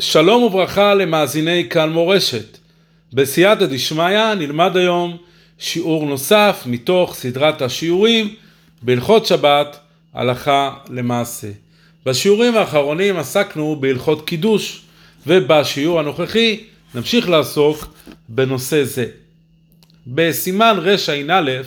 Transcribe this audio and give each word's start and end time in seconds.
שלום 0.00 0.42
וברכה 0.42 0.94
למאזיני 0.94 1.68
כאן 1.70 1.90
מורשת. 1.90 2.58
בסייעתא 3.12 3.66
דשמיא 3.66 4.34
נלמד 4.34 4.76
היום 4.76 5.16
שיעור 5.58 6.06
נוסף 6.06 6.62
מתוך 6.66 7.14
סדרת 7.14 7.62
השיעורים 7.62 8.34
בהלכות 8.82 9.26
שבת 9.26 9.78
הלכה 10.14 10.74
למעשה. 10.90 11.48
בשיעורים 12.06 12.56
האחרונים 12.56 13.16
עסקנו 13.16 13.76
בהלכות 13.80 14.26
קידוש 14.26 14.82
ובשיעור 15.26 16.00
הנוכחי 16.00 16.60
נמשיך 16.94 17.28
לעסוק 17.28 17.94
בנושא 18.28 18.84
זה. 18.84 19.06
בסימן 20.06 20.76
רע"א 20.78 21.62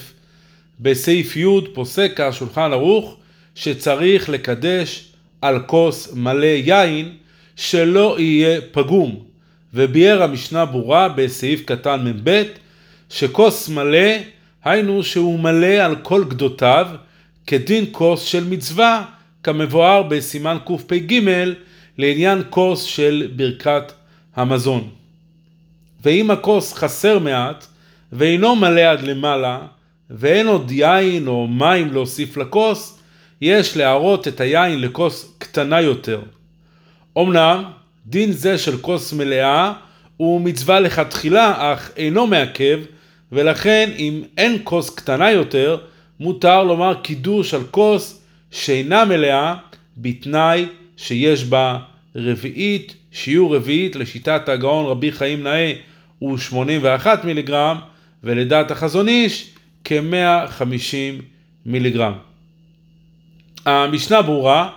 בסעיף 0.80 1.36
י' 1.36 1.46
פוסק 1.74 2.20
השולחן 2.20 2.72
ערוך 2.72 3.16
שצריך 3.54 4.28
לקדש 4.28 5.04
על 5.40 5.62
כוס 5.66 6.12
מלא 6.14 6.46
יין 6.46 7.12
שלא 7.56 8.16
יהיה 8.18 8.60
פגום, 8.72 9.24
וביאר 9.74 10.22
המשנה 10.22 10.64
ברורה 10.64 11.08
בסעיף 11.08 11.62
קטן 11.64 12.00
מ"ב 12.04 12.42
שכוס 13.10 13.68
מלא, 13.68 14.08
היינו 14.64 15.02
שהוא 15.02 15.38
מלא 15.38 15.66
על 15.66 15.96
כל 15.96 16.24
גדותיו, 16.28 16.86
כדין 17.46 17.84
כוס 17.92 18.22
של 18.22 18.44
מצווה, 18.44 19.04
כמבואר 19.42 20.02
בסימן 20.02 20.56
קפ"ג 20.66 21.20
לעניין 21.98 22.42
כוס 22.50 22.82
של 22.82 23.28
ברכת 23.36 23.92
המזון. 24.36 24.88
ואם 26.04 26.30
הכוס 26.30 26.72
חסר 26.72 27.18
מעט, 27.18 27.66
ואינו 28.12 28.56
מלא 28.56 28.80
עד 28.80 29.02
למעלה, 29.02 29.60
ואין 30.10 30.46
עוד 30.46 30.70
יין 30.70 31.26
או 31.26 31.46
מים 31.46 31.92
להוסיף 31.92 32.36
לכוס, 32.36 32.98
יש 33.40 33.76
להראות 33.76 34.28
את 34.28 34.40
היין 34.40 34.80
לכוס 34.80 35.34
קטנה 35.38 35.80
יותר. 35.80 36.20
אמנם 37.18 37.64
דין 38.06 38.32
זה 38.32 38.58
של 38.58 38.78
כוס 38.78 39.12
מלאה 39.12 39.72
הוא 40.16 40.40
מצווה 40.40 40.80
לכתחילה 40.80 41.72
אך 41.72 41.90
אינו 41.96 42.26
מעכב 42.26 42.80
ולכן 43.32 43.90
אם 43.98 44.22
אין 44.38 44.58
כוס 44.64 44.94
קטנה 44.94 45.30
יותר 45.30 45.78
מותר 46.20 46.64
לומר 46.64 46.94
קידוש 47.02 47.54
על 47.54 47.62
כוס 47.70 48.22
שאינה 48.50 49.04
מלאה 49.04 49.54
בתנאי 49.96 50.66
שיש 50.96 51.44
בה 51.44 51.78
רביעית, 52.16 52.94
שיעור 53.12 53.56
רביעית 53.56 53.96
לשיטת 53.96 54.48
הגאון 54.48 54.86
רבי 54.86 55.12
חיים 55.12 55.42
נאה 55.42 55.72
הוא 56.18 56.38
81 56.38 57.24
מיליגרם 57.24 57.78
ולדעת 58.24 58.70
החזון 58.70 59.08
איש 59.08 59.50
כ-150 59.84 61.22
מיליגרם. 61.66 62.12
המשנה 63.66 64.22
ברורה 64.22 64.70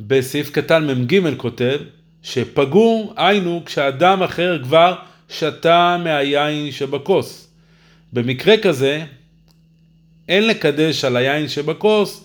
בסעיף 0.00 0.50
קטן 0.50 0.86
מ"ג 0.86 1.36
כותב 1.36 1.78
שפגום 2.22 3.12
היינו 3.16 3.62
כשאדם 3.66 4.22
אחר 4.22 4.62
כבר 4.62 4.94
שתה 5.28 5.96
מהיין 6.04 6.72
שבכוס. 6.72 7.48
במקרה 8.12 8.56
כזה 8.56 9.04
אין 10.28 10.46
לקדש 10.46 11.04
על 11.04 11.16
היין 11.16 11.48
שבכוס 11.48 12.24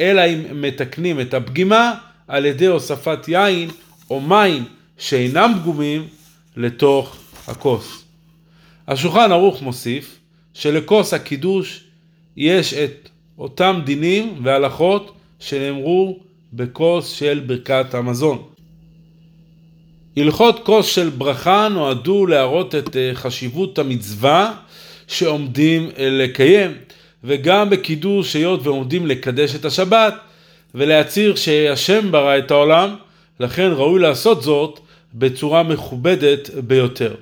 אלא 0.00 0.22
אם 0.26 0.62
מתקנים 0.62 1.20
את 1.20 1.34
הפגימה 1.34 1.94
על 2.28 2.46
ידי 2.46 2.66
הוספת 2.66 3.28
יין 3.28 3.70
או 4.10 4.20
מים 4.20 4.64
שאינם 4.98 5.52
פגומים 5.60 6.08
לתוך 6.56 7.16
הכוס. 7.46 8.04
השולחן 8.88 9.32
ערוך 9.32 9.62
מוסיף 9.62 10.18
שלכוס 10.54 11.14
הקידוש 11.14 11.84
יש 12.36 12.74
את 12.74 13.08
אותם 13.38 13.80
דינים 13.84 14.40
והלכות 14.42 15.16
שנאמרו 15.38 16.18
בכוס 16.52 17.08
של 17.08 17.42
ברכת 17.46 17.94
המזון. 17.94 18.42
הלכות 20.16 20.60
כוס 20.64 20.86
של 20.86 21.08
ברכה 21.08 21.68
נועדו 21.68 22.26
להראות 22.26 22.74
את 22.74 22.96
אה, 22.96 23.10
חשיבות 23.14 23.78
המצווה 23.78 24.54
שעומדים 25.06 25.90
אה, 25.98 26.08
לקיים, 26.10 26.70
וגם 27.24 27.70
בקידוש 27.70 28.36
היות 28.36 28.66
ועומדים 28.66 29.06
לקדש 29.06 29.54
את 29.54 29.64
השבת, 29.64 30.14
ולהצהיר 30.74 31.36
שהשם 31.36 32.12
ברא 32.12 32.38
את 32.38 32.50
העולם, 32.50 32.96
לכן 33.40 33.70
ראוי 33.74 34.00
לעשות 34.00 34.42
זאת 34.42 34.80
בצורה 35.14 35.62
מכובדת 35.62 36.50
ביותר. 36.50 37.14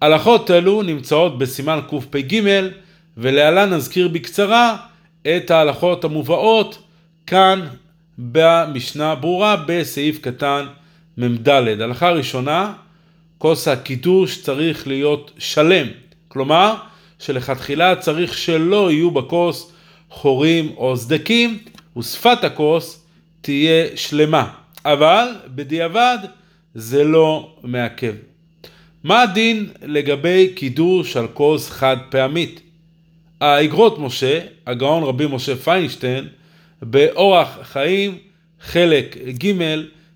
הלכות 0.00 0.50
אלו 0.50 0.82
נמצאות 0.82 1.38
בסימן 1.38 1.80
קפ"ג, 1.90 2.40
ולהלן 3.16 3.72
נזכיר 3.72 4.08
בקצרה 4.08 4.76
את 5.36 5.50
ההלכות 5.50 6.04
המובאות 6.04 6.78
כאן 7.26 7.66
במשנה 8.30 9.14
ברורה 9.14 9.56
בסעיף 9.66 10.18
קטן 10.18 10.66
מ"ד. 11.18 11.48
הלכה 11.48 12.10
ראשונה, 12.10 12.72
כוס 13.38 13.68
הקידוש 13.68 14.42
צריך 14.42 14.88
להיות 14.88 15.30
שלם, 15.38 15.86
כלומר 16.28 16.74
שלכתחילה 17.18 17.96
צריך 17.96 18.38
שלא 18.38 18.92
יהיו 18.92 19.10
בכוס 19.10 19.72
חורים 20.10 20.72
או 20.76 20.96
סדקים 20.96 21.58
ושפת 21.96 22.44
הכוס 22.44 23.06
תהיה 23.40 23.86
שלמה, 23.96 24.50
אבל 24.84 25.28
בדיעבד 25.46 26.18
זה 26.74 27.04
לא 27.04 27.54
מעכב. 27.62 28.14
מה 29.04 29.22
הדין 29.22 29.68
לגבי 29.82 30.52
קידוש 30.54 31.16
על 31.16 31.28
כוס 31.28 31.70
חד 31.70 31.96
פעמית? 32.10 32.60
האגרות 33.40 33.98
משה, 33.98 34.40
הגאון 34.66 35.02
רבי 35.02 35.26
משה 35.30 35.56
פיינשטיין, 35.56 36.28
באורח 36.82 37.58
חיים, 37.62 38.18
חלק 38.60 39.16
ג', 39.44 39.52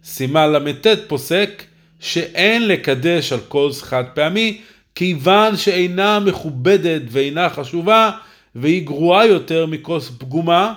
סימן 0.04 0.52
ל"ט 0.52 0.86
פוסק 1.06 1.64
שאין 2.00 2.68
לקדש 2.68 3.32
על 3.32 3.40
כוס 3.48 3.82
חד 3.82 4.04
פעמי, 4.14 4.60
כיוון 4.94 5.56
שאינה 5.56 6.20
מכובדת 6.20 7.02
ואינה 7.08 7.48
חשובה, 7.48 8.10
והיא 8.54 8.86
גרועה 8.86 9.26
יותר 9.26 9.66
מכוס 9.66 10.10
פגומה, 10.18 10.74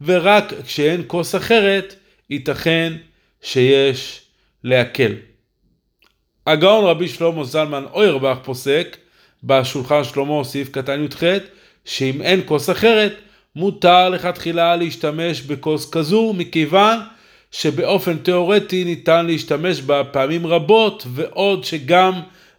ורק 0.00 0.52
כשאין 0.66 1.02
כוס 1.06 1.34
אחרת, 1.34 1.94
ייתכן 2.30 2.92
שיש 3.42 4.20
להקל. 4.64 5.12
הגאון 6.46 6.84
רבי 6.84 7.08
שלמה 7.08 7.44
זלמן 7.44 7.84
אוירבך 7.92 8.36
פוסק, 8.42 8.96
בשולחן 9.44 10.04
שלמה 10.04 10.44
סעיף 10.44 10.68
קטן 10.68 11.04
י"ח, 11.04 11.22
שאם 11.84 12.22
אין 12.22 12.40
כוס 12.46 12.70
אחרת, 12.70 13.12
מותר 13.56 14.08
לכתחילה 14.08 14.76
להשתמש 14.76 15.40
בכוס 15.42 15.90
כזו, 15.90 16.32
מכיוון 16.36 16.98
שבאופן 17.50 18.16
תיאורטי 18.16 18.84
ניתן 18.84 19.26
להשתמש 19.26 19.80
בה 19.80 20.04
פעמים 20.04 20.46
רבות, 20.46 21.06
ועוד 21.14 21.64
שגם 21.64 22.12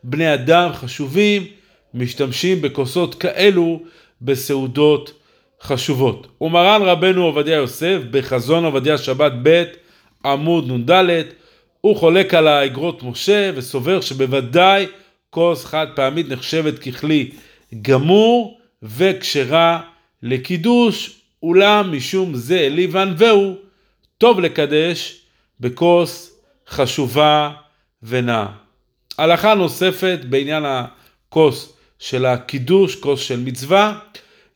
בני 0.03 0.33
אדם 0.33 0.69
חשובים 0.73 1.45
משתמשים 1.93 2.61
בכוסות 2.61 3.15
כאלו 3.15 3.81
בסעודות 4.21 5.13
חשובות. 5.61 6.27
ומרן 6.41 6.81
רבנו 6.81 7.23
עובדיה 7.23 7.55
יוסף 7.55 7.97
בחזון 8.11 8.65
עובדיה 8.65 8.97
שבת 8.97 9.31
ב' 9.43 9.63
עמוד 10.25 10.71
נ"ד 10.71 11.23
הוא 11.81 11.95
חולק 11.95 12.33
על 12.33 12.47
האגרות 12.47 13.03
משה 13.03 13.51
וסובר 13.55 14.01
שבוודאי 14.01 14.85
כוס 15.29 15.65
חד 15.65 15.87
פעמית 15.95 16.29
נחשבת 16.29 16.79
ככלי 16.79 17.29
גמור 17.81 18.59
וכשרה 18.83 19.81
לקידוש, 20.23 21.21
אולם 21.43 21.97
משום 21.97 22.35
זה 22.35 22.67
ליבן 22.71 23.13
והוא 23.17 23.55
טוב 24.17 24.39
לקדש 24.39 25.21
בכוס 25.59 26.39
חשובה 26.69 27.51
ונאה. 28.03 28.47
הלכה 29.17 29.53
נוספת 29.53 30.19
בעניין 30.29 30.63
הכוס 30.65 31.73
של 31.99 32.25
הקידוש, 32.25 32.95
כוס 32.95 33.21
של 33.21 33.39
מצווה, 33.39 33.99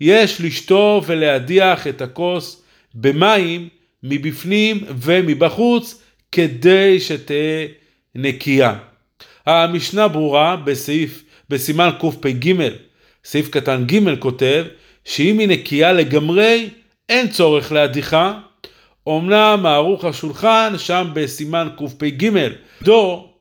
יש 0.01 0.41
לשטוף 0.41 1.05
ולהדיח 1.07 1.88
את 1.88 2.01
הכוס 2.01 2.63
במים 2.95 3.69
מבפנים 4.03 4.83
ומבחוץ 5.01 6.01
כדי 6.31 6.99
שתהא 6.99 7.66
נקייה. 8.16 8.75
המשנה 9.46 10.08
ברורה 10.08 10.55
בסעיף, 10.55 11.23
בסימן 11.49 11.90
קפ"ג, 11.99 12.53
סעיף 13.25 13.49
קטן 13.49 13.85
ג' 13.85 14.19
כותב 14.19 14.66
שאם 15.05 15.39
היא 15.39 15.47
נקייה 15.47 15.93
לגמרי, 15.93 16.69
אין 17.09 17.29
צורך 17.29 17.71
להדיחה. 17.71 18.39
אמנם 19.07 19.65
ערוך 19.65 20.05
השולחן, 20.05 20.73
שם 20.77 21.07
בסימן 21.13 21.67
קפ"ג, 21.77 22.29
דו, 22.81 23.31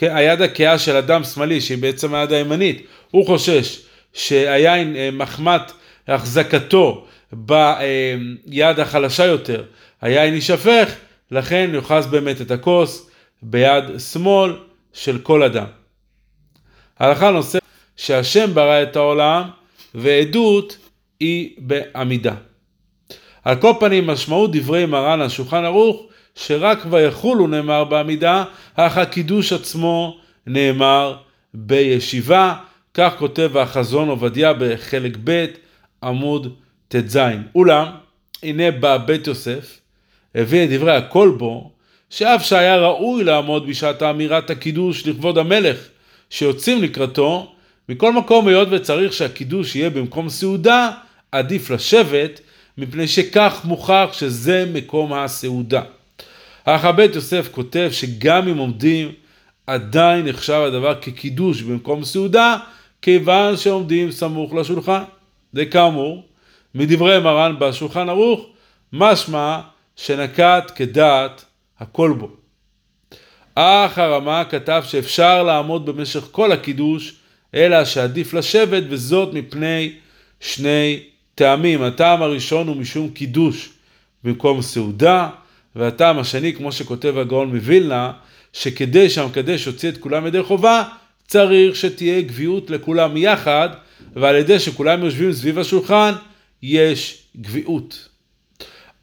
היד 0.00 0.42
הכהה 0.42 0.78
של 0.78 0.96
אדם 0.96 1.24
שמאלי, 1.24 1.60
שהיא 1.60 1.78
בעצם 1.78 2.14
היד 2.14 2.32
הימנית, 2.32 2.86
הוא 3.10 3.26
חושש 3.26 3.82
שהיין 4.12 4.96
אה, 4.96 5.10
מחמת 5.12 5.72
החזקתו 6.08 7.06
ביד 7.32 8.80
החלשה 8.80 9.24
יותר, 9.24 9.64
היין 10.00 10.34
יישפך, 10.34 10.94
לכן 11.30 11.70
יוחז 11.74 12.06
באמת 12.06 12.40
את 12.40 12.50
הכוס 12.50 13.10
ביד 13.42 13.84
שמאל 14.12 14.56
של 14.92 15.18
כל 15.18 15.42
אדם. 15.42 15.66
הלכה 16.98 17.30
נוספת, 17.30 17.62
שהשם 17.96 18.54
ברא 18.54 18.82
את 18.82 18.96
העולם, 18.96 19.42
ועדות 19.94 20.78
היא 21.20 21.50
בעמידה. 21.58 22.34
על 23.44 23.56
כל 23.56 23.72
פנים 23.80 24.06
משמעות 24.06 24.56
דברי 24.56 24.86
מרן 24.86 25.20
השולחן 25.20 25.64
ערוך 25.64 26.06
שרק 26.34 26.78
ויחולו 26.90 27.46
נאמר 27.46 27.84
בעמידה, 27.84 28.44
אך 28.74 28.98
הקידוש 28.98 29.52
עצמו 29.52 30.16
נאמר 30.46 31.16
בישיבה. 31.54 32.54
כך 32.94 33.12
כותב 33.18 33.56
החזון 33.56 34.08
עובדיה 34.08 34.52
בחלק 34.52 35.16
ב' 35.24 35.46
עמוד 36.02 36.54
ט"ז. 36.88 37.18
אולם, 37.54 37.86
הנה 38.42 38.70
בא 38.70 38.96
בית 38.96 39.26
יוסף, 39.26 39.80
הביא 40.34 40.64
את 40.64 40.70
דברי 40.70 40.96
הכל 40.96 41.34
בו, 41.38 41.70
שאף 42.10 42.44
שהיה 42.44 42.76
ראוי 42.76 43.24
לעמוד 43.24 43.66
בשעת 43.66 44.02
אמירת 44.02 44.50
הקידוש 44.50 45.06
לכבוד 45.06 45.38
המלך 45.38 45.88
שיוצאים 46.30 46.82
לקראתו, 46.82 47.51
מכל 47.88 48.12
מקום 48.12 48.48
היות 48.48 48.68
וצריך 48.70 49.12
שהקידוש 49.12 49.76
יהיה 49.76 49.90
במקום 49.90 50.28
סעודה, 50.28 50.90
עדיף 51.32 51.70
לשבת, 51.70 52.40
מפני 52.78 53.08
שכך 53.08 53.60
מוכח 53.64 54.08
שזה 54.12 54.64
מקום 54.72 55.12
הסעודה. 55.12 55.82
אך 56.64 56.84
הבית 56.84 57.14
יוסף 57.14 57.48
כותב 57.50 57.88
שגם 57.92 58.48
אם 58.48 58.58
עומדים, 58.58 59.12
עדיין 59.66 60.26
נחשב 60.28 60.62
הדבר 60.66 61.00
כקידוש 61.00 61.62
במקום 61.62 62.04
סעודה, 62.04 62.56
כיוון 63.02 63.56
שעומדים 63.56 64.10
סמוך 64.10 64.54
לשולחן. 64.54 65.02
וכאמור, 65.54 66.22
מדברי 66.74 67.20
מרן 67.20 67.56
בשולחן 67.58 68.08
ערוך, 68.08 68.46
משמע 68.92 69.60
שנקט 69.96 70.72
כדעת 70.74 71.44
הכל 71.80 72.14
בו. 72.18 72.30
אך 73.54 73.98
הרמה 73.98 74.44
כתב 74.44 74.82
שאפשר 74.86 75.42
לעמוד 75.42 75.86
במשך 75.86 76.28
כל 76.30 76.52
הקידוש, 76.52 77.14
אלא 77.54 77.84
שעדיף 77.84 78.34
לשבת, 78.34 78.82
וזאת 78.88 79.34
מפני 79.34 79.92
שני 80.40 81.00
טעמים. 81.34 81.82
הטעם 81.82 82.22
הראשון 82.22 82.68
הוא 82.68 82.76
משום 82.76 83.08
קידוש 83.08 83.68
במקום 84.24 84.62
סעודה, 84.62 85.28
והטעם 85.76 86.18
השני, 86.18 86.52
כמו 86.52 86.72
שכותב 86.72 87.18
הגאון 87.18 87.54
מווילנה, 87.54 88.12
שכדי 88.52 89.10
שהמקדש 89.10 89.66
יוציא 89.66 89.88
את 89.88 89.98
כולם 89.98 90.26
ידי 90.26 90.42
חובה, 90.42 90.84
צריך 91.26 91.76
שתהיה 91.76 92.20
גביעות 92.20 92.70
לכולם 92.70 93.16
יחד, 93.16 93.68
ועל 94.16 94.36
ידי 94.36 94.58
שכולם 94.58 95.04
יושבים 95.04 95.32
סביב 95.32 95.58
השולחן, 95.58 96.12
יש 96.62 97.22
גביעות. 97.40 98.08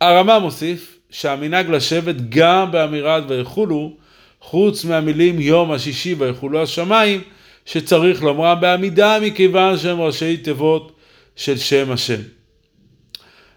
הרמה 0.01 0.39
מוסיף 0.39 0.97
שהמנהג 1.09 1.69
לשבת 1.69 2.15
גם 2.29 2.71
באמירת 2.71 3.23
ויחולו, 3.27 3.97
חוץ 4.41 4.85
מהמילים 4.85 5.41
יום 5.41 5.71
השישי 5.71 6.13
ויחולו 6.13 6.61
השמיים, 6.61 7.21
שצריך 7.71 8.23
לומרם 8.23 8.61
בעמידה 8.61 9.17
מכיוון 9.21 9.77
שהם 9.77 10.01
ראשי 10.01 10.37
תיבות 10.37 10.91
של 11.35 11.57
שם 11.57 11.91
השם. 11.91 12.21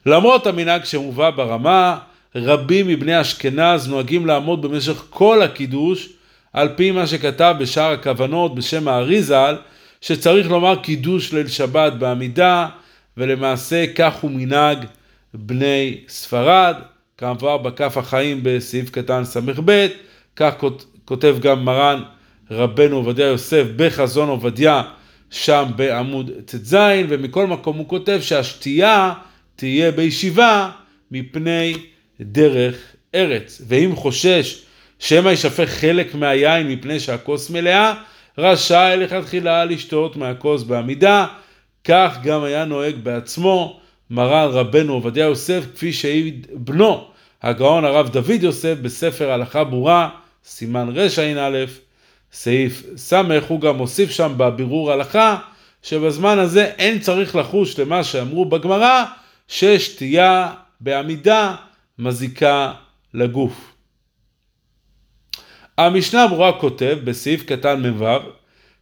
למרות 0.07 0.47
המנהג 0.47 0.85
שמובא 0.85 1.31
ברמה, 1.31 1.99
רבים 2.35 2.89
מבני 2.89 3.21
אשכנז 3.21 3.89
נוהגים 3.89 4.27
לעמוד 4.27 4.63
במשך 4.63 5.05
כל 5.11 5.43
הקידוש 5.43 6.09
על 6.53 6.69
פי 6.77 6.91
מה 6.91 7.07
שכתב 7.07 7.55
בשאר 7.59 7.93
הכוונות 7.93 8.55
בשם 8.55 8.89
האריזל, 8.89 9.57
שצריך 10.01 10.51
לומר 10.51 10.77
קידוש 10.77 11.33
ליל 11.33 11.49
שבת 11.49 11.93
בעמידה, 11.93 12.69
ולמעשה 13.17 13.85
כך 13.95 14.15
הוא 14.15 14.31
מנהג 14.31 14.79
בני 15.35 16.01
ספרד, 16.09 16.75
כמובן 17.19 17.63
בכף 17.63 17.97
החיים 17.97 18.41
בסעיף 18.43 18.91
קטן 18.91 19.25
ס"ב, 19.25 19.87
כך 20.37 20.55
כותב 21.05 21.37
גם 21.41 21.65
מרן 21.65 22.03
רבנו 22.53 22.97
עובדיה 22.97 23.27
יוסף 23.27 23.65
בחזון 23.77 24.29
עובדיה 24.29 24.83
שם 25.31 25.65
בעמוד 25.77 26.31
ט"ז, 26.45 26.77
ומכל 27.09 27.47
מקום 27.47 27.77
הוא 27.77 27.89
כותב 27.89 28.19
שהשתייה 28.23 29.13
תהיה 29.57 29.91
בישיבה 29.91 30.71
מפני 31.11 31.75
דרך 32.21 32.77
ארץ. 33.15 33.63
ואם 33.69 33.97
חושש 33.97 34.63
שמא 34.99 35.29
יישפך 35.29 35.69
חלק 35.69 36.15
מהיין 36.15 36.69
מפני 36.69 37.01
שהכוס 37.01 37.51
מלאה, 37.51 37.95
רשאי 38.39 38.97
לכתחילה 38.97 39.65
לשתות 39.65 40.17
מהכוס 40.17 40.63
בעמידה, 40.63 41.27
כך 41.85 42.19
גם 42.23 42.45
היה 42.45 42.65
נוהג 42.65 42.95
בעצמו 43.03 43.81
מרן 44.11 44.49
רבנו 44.51 44.93
עובדיה 44.93 45.25
יוסף, 45.25 45.65
כפי 45.75 45.93
שהעיד 45.93 46.47
בנו, 46.53 47.05
הגאון 47.43 47.85
הרב 47.85 48.09
דוד 48.09 48.43
יוסף, 48.43 48.75
בספר 48.83 49.31
הלכה 49.31 49.65
ברורה, 49.65 50.09
סימן 50.45 50.89
רע"א, 50.97 51.65
סעיף 52.33 52.83
ס', 52.97 53.13
הוא 53.49 53.61
גם 53.61 53.77
מוסיף 53.77 54.11
שם 54.11 54.33
בבירור 54.37 54.93
הלכה, 54.93 55.39
שבזמן 55.83 56.39
הזה 56.39 56.65
אין 56.65 56.99
צריך 56.99 57.37
לחוש 57.37 57.79
למה 57.79 58.05
שאמרו 58.05 58.45
בגמרא, 58.45 59.05
ששתייה 59.49 60.53
בעמידה 60.81 61.55
מזיקה 61.99 62.73
לגוף. 63.15 63.73
המשנה 65.79 66.29
ברורה 66.29 66.53
כותב 66.53 66.99
בסעיף 67.05 67.43
קטן 67.43 67.83
מ"ו, 67.83 68.07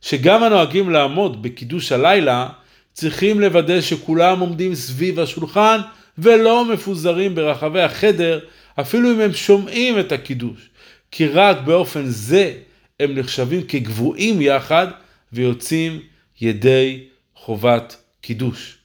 שגם 0.00 0.42
הנוהגים 0.42 0.90
לעמוד 0.90 1.42
בקידוש 1.42 1.92
הלילה, 1.92 2.48
צריכים 2.92 3.40
לוודא 3.40 3.80
שכולם 3.80 4.40
עומדים 4.40 4.74
סביב 4.74 5.20
השולחן 5.20 5.80
ולא 6.18 6.64
מפוזרים 6.64 7.34
ברחבי 7.34 7.82
החדר, 7.82 8.40
אפילו 8.80 9.12
אם 9.12 9.20
הם 9.20 9.32
שומעים 9.32 10.00
את 10.00 10.12
הקידוש, 10.12 10.68
כי 11.10 11.26
רק 11.26 11.56
באופן 11.64 12.02
זה 12.06 12.54
הם 13.00 13.18
נחשבים 13.18 13.62
כגבוהים 13.62 14.40
יחד 14.40 14.86
ויוצאים 15.32 16.00
ידי 16.40 17.04
חובת 17.34 17.96
קידוש. 18.20 18.78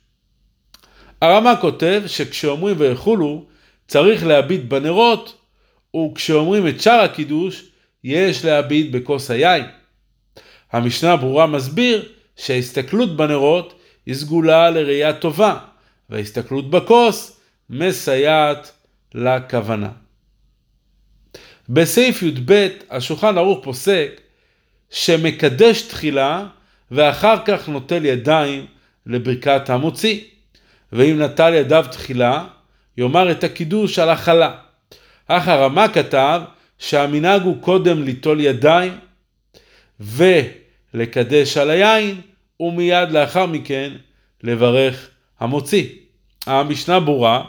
הרמ"א 1.22 1.54
כותב 1.62 2.04
שכשאומרים 2.08 2.76
ויחולו, 2.80 3.46
צריך 3.88 4.26
להביט 4.26 4.62
בנרות, 4.62 5.38
וכשאומרים 5.96 6.68
את 6.68 6.82
שאר 6.82 7.00
הקידוש, 7.00 7.66
יש 8.04 8.46
להביט 8.46 8.92
בכוס 8.92 9.32
היין. 9.32 9.66
המשנה 10.72 11.16
ברורה 11.16 11.48
מסביר 11.48 12.10
שההסתכלות 12.36 13.18
בנרות 13.18 13.80
היא 14.06 14.16
סגולה 14.16 14.70
לראייה 14.70 15.14
טובה, 15.14 15.58
וההסתכלות 16.10 16.70
בכוס 16.70 17.40
מסייעת 17.70 18.72
לכוונה. 19.14 20.05
בסעיף 21.70 22.24
י"ב 22.24 22.68
השולחן 22.90 23.38
ערוך 23.38 23.64
פוסק 23.64 24.22
שמקדש 24.90 25.82
תחילה 25.82 26.46
ואחר 26.92 27.36
כך 27.46 27.70
נוטל 27.70 28.06
ידיים 28.06 28.66
לברכת 29.06 29.70
המוציא. 29.70 30.20
ואם 30.92 31.22
נטל 31.22 31.54
ידיו 31.54 31.86
תחילה, 31.92 32.46
יאמר 32.98 33.32
את 33.32 33.44
הקידוש 33.44 34.00
על 34.00 34.10
החלה. 34.10 34.52
אך 35.28 35.48
הרמ"א 35.48 35.88
כתב 35.94 36.42
שהמנהג 36.80 37.42
הוא 37.42 37.62
קודם 37.62 38.04
ליטול 38.04 38.40
ידיים 38.40 38.98
ולקדש 40.00 41.58
על 41.58 41.70
היין, 41.70 42.22
ומיד 42.60 43.12
לאחר 43.12 43.46
מכן 43.46 43.94
לברך 44.44 45.10
המוציא. 45.40 45.86
המשנה 46.46 47.00
ברורה 47.00 47.44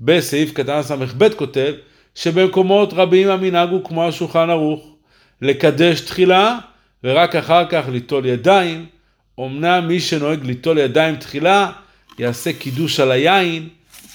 בסעיף 0.00 0.52
קטן 0.52 0.82
ס"ב 0.82 1.28
כותב 1.36 1.74
שבמקומות 2.16 2.92
רבים 2.92 3.28
המנהג 3.28 3.70
הוא 3.70 3.84
כמו 3.84 4.08
השולחן 4.08 4.50
ערוך, 4.50 4.96
לקדש 5.42 6.00
תחילה 6.00 6.58
ורק 7.04 7.36
אחר 7.36 7.68
כך 7.68 7.84
ליטול 7.88 8.26
ידיים. 8.26 8.86
אמנם 9.40 9.88
מי 9.88 10.00
שנוהג 10.00 10.44
ליטול 10.44 10.78
ידיים 10.78 11.16
תחילה 11.16 11.72
יעשה 12.18 12.52
קידוש 12.52 13.00
על 13.00 13.10
היין 13.10 13.68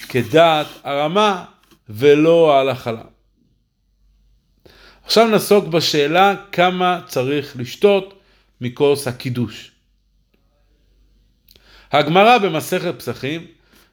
כדעת 0.08 0.66
הרמה 0.84 1.44
ולא 1.88 2.60
על 2.60 2.68
החלה. 2.68 3.02
עכשיו 5.04 5.28
נעסוק 5.28 5.64
בשאלה 5.64 6.34
כמה 6.52 7.00
צריך 7.06 7.56
לשתות 7.56 8.20
מכוס 8.60 9.08
הקידוש. 9.08 9.70
הגמרא 11.92 12.38
במסכת 12.38 12.94
פסחים, 12.98 13.46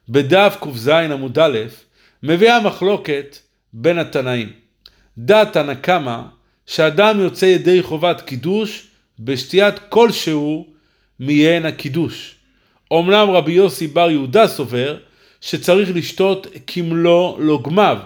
בדף 0.09 0.57
ק"ז 0.61 0.87
עמוד 0.87 1.39
א', 1.39 1.59
מביאה 2.23 2.59
מחלוקת 2.59 3.37
בין 3.73 3.97
התנאים. 3.97 4.49
דעת 5.17 5.53
תנא 5.53 5.73
קמא 5.73 6.21
שאדם 6.65 7.19
יוצא 7.19 7.45
ידי 7.45 7.83
חובת 7.83 8.21
קידוש 8.21 8.87
בשתיית 9.19 9.75
כלשהו 9.89 10.67
מיין 11.19 11.65
הקידוש. 11.65 12.35
אמנם 12.93 13.29
רבי 13.29 13.51
יוסי 13.51 13.87
בר 13.87 14.11
יהודה 14.11 14.47
סובר 14.47 14.97
שצריך 15.41 15.89
לשתות 15.95 16.47
כמלוא 16.67 17.39
לוגמיו, 17.39 17.97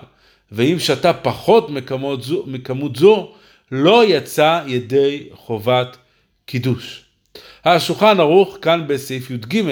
ואם 0.52 0.76
שתה 0.80 1.14
פחות 1.14 1.70
מכמות 1.70 2.24
זו, 2.24 2.44
מכמות 2.48 2.96
זו, 2.96 3.32
לא 3.72 4.06
יצא 4.06 4.64
ידי 4.68 5.28
חובת 5.34 5.98
קידוש. 6.46 7.04
השולחן 7.66 8.20
ערוך 8.20 8.58
כאן 8.62 8.88
בסעיף 8.88 9.32
י"ג 9.32 9.64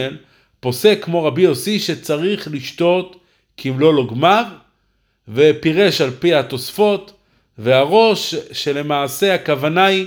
פוסק 0.59 0.99
כמו 1.01 1.23
רבי 1.23 1.41
יוסי 1.41 1.79
שצריך 1.79 2.47
לשתות 2.51 3.15
כמלוא 3.57 3.93
לוגמיו 3.93 4.45
ופירש 5.27 6.01
על 6.01 6.11
פי 6.19 6.33
התוספות 6.33 7.13
והראש 7.57 8.35
שלמעשה 8.51 9.35
הכוונה 9.35 9.85
היא 9.85 10.05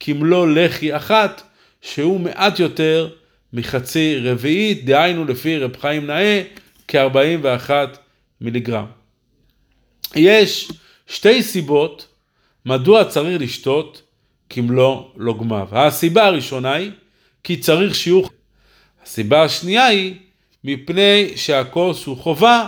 כמלוא 0.00 0.48
לחי 0.48 0.96
אחת 0.96 1.42
שהוא 1.82 2.20
מעט 2.20 2.58
יותר 2.58 3.08
מחצי 3.52 4.18
רביעית, 4.22 4.84
דהיינו 4.84 5.24
לפי 5.24 5.58
רב 5.58 5.76
חיים 5.76 6.06
נאה 6.06 6.42
כ-41 6.88 7.70
מיליגרם. 8.40 8.86
יש 10.16 10.72
שתי 11.06 11.42
סיבות 11.42 12.06
מדוע 12.66 13.04
צריך 13.04 13.40
לשתות 13.40 14.02
כמלוא 14.50 15.02
לוגמיו. 15.16 15.68
הסיבה 15.72 16.26
הראשונה 16.26 16.72
היא 16.72 16.90
כי 17.44 17.56
צריך 17.56 17.94
שיעור. 17.94 18.30
הסיבה 19.04 19.42
השנייה 19.42 19.86
היא 19.86 20.14
מפני 20.64 21.32
שהכוס 21.36 22.06
הוא 22.06 22.16
חובה, 22.16 22.66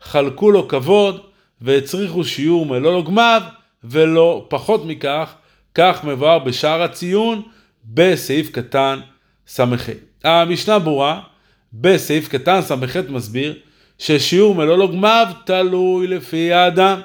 חלקו 0.00 0.50
לו 0.50 0.68
כבוד 0.68 1.26
והצריכו 1.62 2.24
שיעור 2.24 2.66
מלוא 2.66 2.92
לוגמיו 2.92 3.42
ולא 3.84 4.46
פחות 4.48 4.84
מכך, 4.84 5.34
כך 5.74 6.04
מבואר 6.04 6.38
בשער 6.38 6.82
הציון 6.82 7.42
בסעיף 7.84 8.50
קטן 8.50 9.00
ס"ח. 9.46 9.88
המשנה 10.24 10.78
ברורה 10.78 11.20
בסעיף 11.72 12.28
קטן 12.28 12.60
ס"ח 12.62 12.96
מסביר 13.08 13.54
ששיעור 13.98 14.54
מלוא 14.54 14.76
לוגמיו 14.76 15.26
תלוי 15.44 16.06
לפי 16.06 16.52
האדם, 16.52 17.00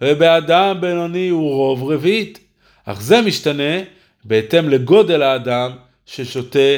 ובאדם 0.00 0.80
בינוני 0.80 1.28
הוא 1.28 1.54
רוב 1.54 1.90
רביעית, 1.90 2.38
אך 2.84 3.00
זה 3.00 3.20
משתנה 3.20 3.82
בהתאם 4.24 4.68
לגודל 4.68 5.22
האדם 5.22 5.70
ששותה 6.06 6.76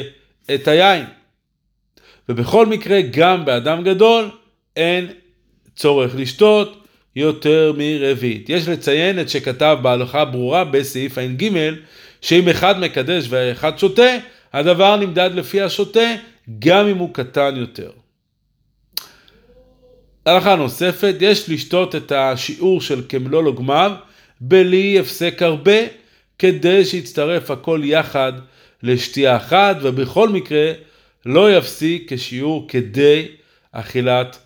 את 0.53 0.67
היין. 0.67 1.05
ובכל 2.29 2.65
מקרה, 2.65 3.01
גם 3.11 3.45
באדם 3.45 3.83
גדול 3.83 4.29
אין 4.75 5.07
צורך 5.75 6.15
לשתות 6.15 6.86
יותר 7.17 7.73
מרביעית. 7.77 8.49
יש 8.49 8.67
לציין 8.67 9.19
את 9.19 9.29
שכתב 9.29 9.77
בהלכה 9.81 10.25
ברורה 10.25 10.63
בסעיף 10.63 11.17
ע"ג, 11.17 11.49
שאם 12.21 12.49
אחד 12.49 12.79
מקדש 12.79 13.25
ואחד 13.29 13.79
שותה, 13.79 14.17
הדבר 14.53 14.95
נמדד 14.95 15.29
לפי 15.33 15.61
השותה, 15.61 16.15
גם 16.59 16.87
אם 16.87 16.97
הוא 16.97 17.13
קטן 17.13 17.55
יותר. 17.57 17.89
הלכה 20.25 20.55
נוספת, 20.55 21.15
יש 21.19 21.49
לשתות 21.49 21.95
את 21.95 22.11
השיעור 22.11 22.81
של 22.81 23.01
כמלוא 23.09 23.43
לוגמיו 23.43 23.91
בלי 24.41 24.99
הפסק 24.99 25.41
הרבה, 25.41 25.77
כדי 26.39 26.85
שיצטרף 26.85 27.51
הכל 27.51 27.81
יחד 27.83 28.33
לשתייה 28.83 29.37
אחת, 29.37 29.77
ובכל 29.81 30.29
מקרה 30.29 30.71
לא 31.25 31.57
יפסיק 31.57 32.13
כשיעור 32.13 32.65
כדי 32.67 33.27
אכילת 33.71 34.37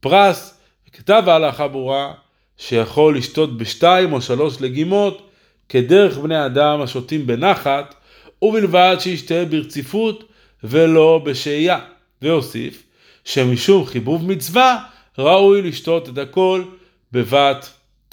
פרס. 0.00 0.57
כתב 0.98 1.22
ההלכה 1.26 1.68
ברורה 1.68 2.12
שיכול 2.56 3.16
לשתות 3.16 3.56
בשתיים 3.56 4.12
או 4.12 4.22
שלוש 4.22 4.60
לגימות 4.60 5.30
כדרך 5.68 6.18
בני 6.18 6.46
אדם 6.46 6.80
השותים 6.80 7.26
בנחת, 7.26 7.94
ובלבד 8.42 8.96
שישתה 9.00 9.44
ברציפות 9.44 10.24
ולא 10.64 11.20
בשהייה. 11.24 11.78
והוסיף 12.22 12.82
שמשום 13.24 13.86
חיבוב 13.86 14.30
מצווה 14.30 14.84
ראוי 15.18 15.62
לשתות 15.62 16.08
את 16.08 16.18
הכל 16.18 16.64
בבת 17.12 17.70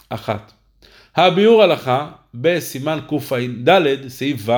אחת. 0.10 0.52
הביאור 1.16 1.64
הלכה 1.64 2.10
בסימן 2.34 3.00
קע"ד, 3.10 4.08
סעיף 4.08 4.42
ו', 4.46 4.52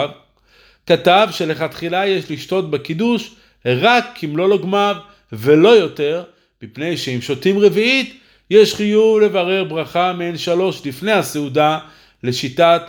כתב 0.87 1.27
שלכתחילה 1.31 2.07
יש 2.07 2.31
לשתות 2.31 2.71
בקידוש 2.71 3.35
רק 3.65 4.05
כמלוא 4.15 4.49
לוגמיו 4.49 4.95
ולא 5.31 5.69
יותר, 5.69 6.23
מפני 6.63 6.97
שאם 6.97 7.21
שותים 7.21 7.59
רביעית, 7.59 8.19
יש 8.49 8.75
חיוב 8.75 9.19
לברר 9.19 9.63
ברכה 9.63 10.13
מעין 10.13 10.37
שלוש 10.37 10.85
לפני 10.85 11.11
הסעודה 11.11 11.79
לשיטת 12.23 12.81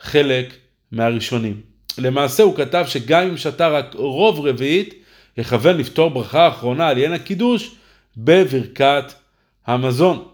חלק 0.00 0.54
מהראשונים. 0.92 1.60
למעשה 1.98 2.42
הוא 2.42 2.56
כתב 2.56 2.84
שגם 2.88 3.22
אם 3.22 3.36
שתה 3.36 3.68
רק 3.68 3.94
רוב 3.94 4.46
רביעית, 4.46 4.94
יכוון 5.36 5.76
לפתור 5.76 6.10
ברכה 6.10 6.48
אחרונה 6.48 6.88
על 6.88 6.96
עניין 6.96 7.12
הקידוש 7.12 7.74
בברכת 8.16 9.04
המזון. 9.66 10.28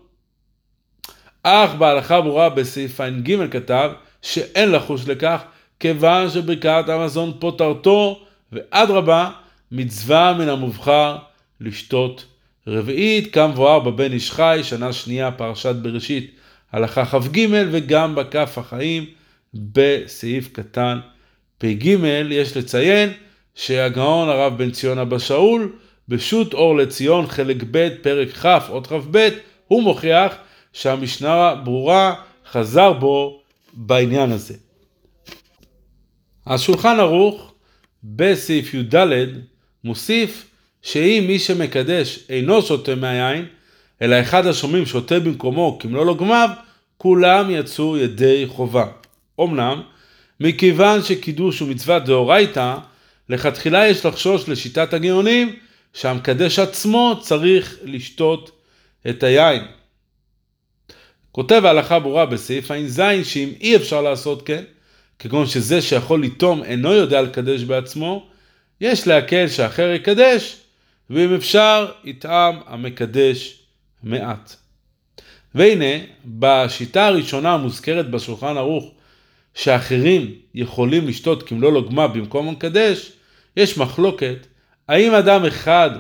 אך 1.43 1.75
בהלכה 1.75 2.21
ברורה 2.21 2.49
בסעיף 2.49 3.01
ע"ג 3.01 3.51
כתב 3.51 3.91
שאין 4.23 4.73
לחוש 4.73 5.09
לכך 5.09 5.43
כיוון 5.81 6.31
שברכת 6.31 6.89
המזון 6.89 7.33
פוטרתו 7.39 8.27
ואדרבה 8.53 9.31
מצווה 9.73 10.33
מן 10.39 10.49
המובחר 10.49 11.17
לשתות 11.61 12.25
רביעית 12.67 13.35
כמבואר 13.35 13.79
בבן 13.79 14.13
איש 14.13 14.31
חי 14.31 14.61
שנה 14.63 14.93
שנייה 14.93 15.33
פרשת 15.33 15.75
בראשית 15.75 16.31
הלכה 16.73 17.05
כ"ג 17.05 17.47
וגם 17.71 18.15
בכף 18.15 18.59
החיים 18.59 19.05
בסעיף 19.55 20.49
קטן 20.53 20.99
פ"ג 21.59 21.87
יש 22.31 22.57
לציין 22.57 23.13
שהגאון 23.55 24.29
הרב 24.29 24.59
בן 24.59 24.71
ציון 24.71 24.99
אבא 24.99 25.19
שאול 25.19 25.73
בשו"ת 26.09 26.55
אור 26.55 26.77
לציון 26.77 27.27
חלק 27.27 27.57
ב' 27.71 27.89
פרק 28.03 28.29
כ' 28.29 28.69
אות 28.69 28.87
כ"ב 28.87 29.29
הוא 29.69 29.83
מוכיח 29.83 30.35
שהמשנה 30.73 31.55
ברורה 31.55 32.15
חזר 32.51 32.93
בו 32.93 33.43
בעניין 33.73 34.33
הזה. 34.33 34.55
השולחן 36.47 37.01
ערוך 37.01 37.55
בסעיף 38.05 38.75
י"ד 38.75 38.95
מוסיף 39.85 40.51
שאם 40.87 41.25
מי 41.27 41.39
שמקדש 41.39 42.19
אינו 42.29 42.63
שותה 42.63 42.95
מהיין, 42.95 43.47
אלא 44.03 44.21
אחד 44.21 44.47
השומעים 44.47 44.87
שותה 44.87 45.21
במקומו 45.21 45.79
כמלוא 45.81 46.07
לוגמיו, 46.07 46.49
כולם 46.99 47.51
יצאו 47.51 47.97
ידי 47.97 48.45
חובה. 48.47 48.87
אמנם, 49.41 49.83
מכיוון 50.41 51.03
שקידוש 51.03 51.61
הוא 51.61 51.69
מצוות 51.69 52.05
דאורייתא, 52.05 52.77
לכתחילה 53.29 53.89
יש 53.89 54.07
לחשוש 54.07 54.49
לשיטת 54.49 54.95
הגאונים 54.95 55.57
שהמקדש 55.93 56.59
עצמו 56.59 57.15
צריך 57.21 57.79
לשתות 57.83 58.51
את 59.09 59.23
היין. 59.23 59.63
כותב 61.33 61.63
ההלכה 61.65 61.99
ברורה 61.99 62.27
בסעיף 62.27 62.71
ע"ז 62.71 63.03
שאם 63.23 63.53
אי 63.61 63.77
אפשר 63.77 64.03
לעשות 64.03 64.47
כן, 64.47 64.65
כגון 65.19 65.47
שזה 65.47 65.83
שיכול 65.83 66.25
לטום 66.25 66.63
אינו 66.63 66.93
יודע 66.93 67.23
לקדש 67.23 67.63
בעצמו, 67.63 68.29
יש 68.81 69.07
להקל 69.07 69.49
שאחר 69.49 69.93
יקדש, 69.95 70.57
ואם 71.11 71.35
אפשר 71.35 71.93
יטעם 72.05 72.59
המקדש 72.67 73.59
מעט. 74.03 74.57
והנה, 75.55 76.05
בשיטה 76.25 77.07
הראשונה 77.07 77.55
המוזכרת 77.55 78.11
בשולחן 78.11 78.57
ערוך, 78.57 78.93
שאחרים 79.55 80.35
יכולים 80.55 81.09
לשתות 81.09 81.43
כמלוא 81.43 81.73
לוגמה 81.73 82.09
במקום 82.09 82.49
המקדש, 82.49 83.13
יש 83.57 83.79
מחלוקת 83.79 84.47
האם 84.89 85.15
אדם 85.15 85.45
אחד 85.45 85.91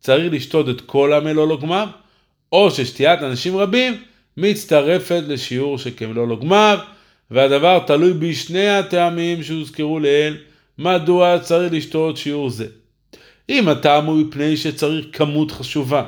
צריך 0.00 0.32
לשתות 0.32 0.68
את 0.68 0.80
כל 0.80 1.12
המלוא 1.12 1.48
לוגמיו, 1.48 1.88
או 2.52 2.70
ששתיית 2.70 3.22
אנשים 3.22 3.56
רבים 3.56 4.02
מצטרפת 4.36 5.22
לשיעור 5.28 5.78
שכמלוא 5.78 6.28
לוגמיו, 6.28 6.78
והדבר 7.30 7.78
תלוי 7.86 8.12
בשני 8.12 8.68
הטעמים 8.68 9.42
שהוזכרו 9.42 10.00
לעיל, 10.00 10.36
מדוע 10.78 11.38
צריך 11.38 11.72
לשתות 11.72 12.16
שיעור 12.16 12.50
זה. 12.50 12.66
אם 13.48 13.68
הטעם 13.68 14.06
הוא 14.06 14.16
מפני 14.16 14.56
שצריך 14.56 15.06
כמות 15.12 15.50
חשובה, 15.50 16.04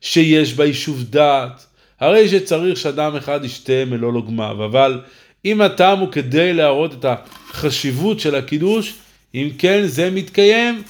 שיש 0.00 0.54
בה 0.54 0.64
יישוב 0.64 1.02
דעת, 1.02 1.66
הרי 2.00 2.28
שצריך 2.28 2.78
שאדם 2.78 3.16
אחד 3.16 3.44
ישתה 3.44 3.84
מלוא 3.86 4.12
לוגמיו, 4.12 4.64
אבל 4.64 5.00
אם 5.44 5.60
הטעם 5.60 5.98
הוא 5.98 6.12
כדי 6.12 6.52
להראות 6.52 6.92
את 6.94 7.04
החשיבות 7.50 8.20
של 8.20 8.34
הקידוש, 8.34 8.94
אם 9.34 9.48
כן 9.58 9.86
זה 9.86 10.10
מתקיים 10.10 10.82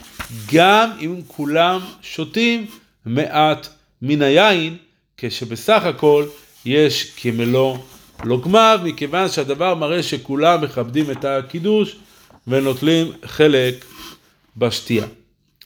גם 0.53 0.91
אם 1.01 1.21
כולם 1.27 1.81
שותים 2.03 2.67
מעט 3.07 3.69
מן 4.03 4.23
היין, 4.23 4.77
כשבסך 5.17 5.83
הכל 5.85 6.25
יש 6.65 7.13
כמלוא 7.17 7.79
לוגמיו, 8.25 8.81
מכיוון 8.85 9.29
שהדבר 9.29 9.75
מראה 9.75 10.03
שכולם 10.03 10.65
מכבדים 10.65 11.11
את 11.11 11.25
הקידוש 11.25 11.97
ונוטלים 12.47 13.13
חלק 13.25 13.85
בשתייה. 14.57 15.07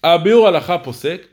הביאור 0.05 0.49
הלכה 0.49 0.79
פוסק 0.79 1.27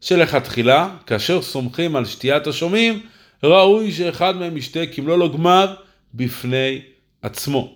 שלכתחילה, 0.00 0.88
כאשר 1.06 1.42
סומכים 1.42 1.96
על 1.96 2.04
שתיית 2.04 2.46
השומעים, 2.46 3.00
ראוי 3.42 3.92
שאחד 3.92 4.36
מהם 4.36 4.56
ישתה 4.56 4.86
כמלוא 4.92 5.18
לוגמיו 5.18 5.68
בפני 6.14 6.80
עצמו. 7.22 7.74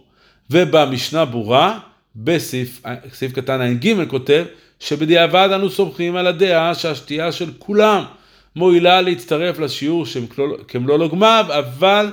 ובמשנה 0.51 1.25
ברורה, 1.25 1.79
בסעיף 2.17 2.83
קטן 3.35 3.61
ע"ג 3.61 4.09
כותב 4.09 4.45
שבדיעבד 4.81 5.49
אנו 5.55 5.71
סומכים 5.71 6.17
על 6.17 6.27
הדעה 6.27 6.75
שהשתייה 6.75 7.33
של 7.33 7.51
כולם 7.59 8.05
מועילה 8.57 9.01
להצטרף 9.01 9.59
לשיעור 9.59 10.05
כמלוא 10.69 10.99
לוגמיו, 10.99 11.47
אבל 11.49 12.13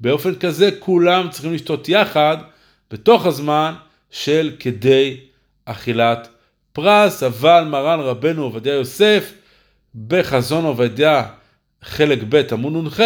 באופן 0.00 0.34
כזה 0.34 0.70
כולם 0.78 1.28
צריכים 1.30 1.54
לשתות 1.54 1.88
יחד 1.88 2.36
בתוך 2.90 3.26
הזמן 3.26 3.74
של 4.10 4.50
כדי 4.58 5.16
אכילת 5.64 6.28
פרס, 6.72 7.22
אבל 7.22 7.64
מרן 7.68 8.00
רבנו 8.00 8.42
עובדיה 8.42 8.74
יוסף 8.74 9.32
בחזון 10.06 10.64
עובדיה 10.64 11.24
חלק 11.82 12.18
ב' 12.28 12.42
עמוד 12.52 12.86
נ"ח 12.86 13.00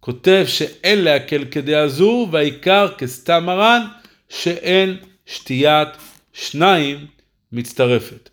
כותב 0.00 0.44
שאין 0.46 1.04
להקל 1.04 1.44
כדעה 1.50 1.88
זו 1.88 2.28
והעיקר 2.30 2.88
כסתם 2.98 3.44
מרן 3.46 3.86
שאין 4.28 4.96
שתיית 5.26 5.88
שניים 6.32 7.06
מצטרפת. 7.52 8.30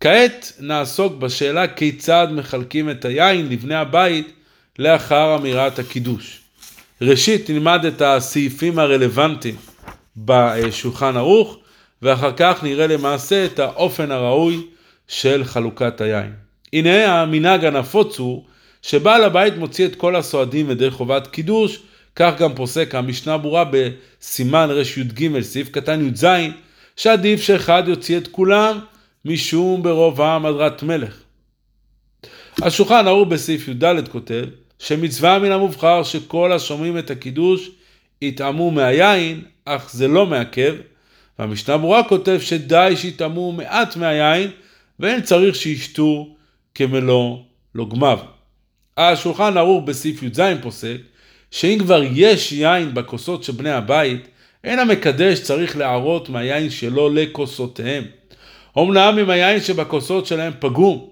כעת 0.00 0.52
נעסוק 0.60 1.12
בשאלה 1.12 1.68
כיצד 1.68 2.28
מחלקים 2.30 2.90
את 2.90 3.04
היין 3.04 3.48
לבני 3.48 3.74
הבית 3.74 4.32
לאחר 4.78 5.36
אמירת 5.36 5.78
הקידוש. 5.78 6.40
ראשית 7.00 7.50
נלמד 7.50 7.84
את 7.84 8.02
הסעיפים 8.02 8.78
הרלוונטיים 8.78 9.56
בשולחן 10.16 11.16
ערוך, 11.16 11.58
ואחר 12.02 12.32
כך 12.36 12.62
נראה 12.62 12.86
למעשה 12.86 13.44
את 13.44 13.58
האופן 13.58 14.10
הראוי 14.10 14.66
של 15.08 15.44
חלוקת 15.44 16.00
היין. 16.00 16.32
הנה 16.72 17.20
המנהג 17.22 17.64
הנפוץ 17.64 18.18
הוא 18.18 18.44
שבעל 18.82 19.24
הבית 19.24 19.56
מוציא 19.56 19.86
את 19.86 19.96
כל 19.96 20.16
הסועדים 20.16 20.70
ידי 20.70 20.90
חובת 20.90 21.26
קידוש, 21.26 21.78
כך 22.16 22.32
גם 22.38 22.54
פוסק 22.54 22.94
המשנה 22.94 23.38
ברורה 23.38 23.64
בסימן 23.70 24.68
רי"ג 24.70 25.40
סעיף 25.40 25.68
קטן 25.68 26.08
י"ז, 26.08 26.26
שעדיף 26.96 27.40
שאחד 27.40 27.82
יוציא 27.86 28.18
את 28.18 28.28
כולם 28.28 28.78
משום 29.24 29.82
ברוב 29.82 30.20
העם 30.20 30.46
הדרת 30.46 30.82
מלך. 30.82 31.20
השולחן 32.62 33.06
ערוך 33.06 33.28
בסעיף 33.28 33.68
י"ד 33.68 34.08
כותב 34.08 34.44
שמצווה 34.78 35.38
מן 35.38 35.52
המובחר 35.52 36.02
שכל 36.02 36.52
השומעים 36.52 36.98
את 36.98 37.10
הקידוש 37.10 37.70
יטעמו 38.22 38.70
מהיין, 38.70 39.42
אך 39.64 39.90
זה 39.92 40.08
לא 40.08 40.26
מעכב, 40.26 40.74
והמשנה 41.38 41.78
ברורה 41.78 42.02
כותב 42.08 42.38
שדי 42.40 42.94
שיטעמו 42.96 43.52
מעט 43.52 43.96
מהיין 43.96 44.50
ואין 45.00 45.22
צריך 45.22 45.54
שישתו 45.54 46.28
כמלוא 46.74 47.38
לוגמיו. 47.74 48.18
השולחן 48.96 49.56
ערוך 49.56 49.84
בסעיף 49.84 50.22
י"ז 50.22 50.40
פוסק 50.62 50.96
שאם 51.50 51.78
כבר 51.78 52.02
יש 52.12 52.52
יין 52.52 52.94
בכוסות 52.94 53.44
של 53.44 53.52
בני 53.52 53.70
הבית, 53.70 54.28
אין 54.64 54.78
המקדש 54.78 55.40
צריך 55.40 55.76
להערות 55.76 56.28
מהיין 56.28 56.70
שלו 56.70 57.08
לכוסותיהם. 57.14 58.04
אמנם 58.78 59.18
אם 59.20 59.30
היין 59.30 59.60
שבכוסות 59.60 60.26
שלהם 60.26 60.52
פגום, 60.58 61.08